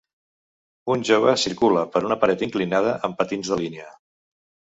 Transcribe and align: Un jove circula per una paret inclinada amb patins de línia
Un 0.93 1.03
jove 1.09 1.35
circula 1.41 1.83
per 1.97 2.01
una 2.07 2.17
paret 2.25 2.41
inclinada 2.49 2.97
amb 3.09 3.19
patins 3.21 3.53
de 3.53 3.61
línia 3.61 3.87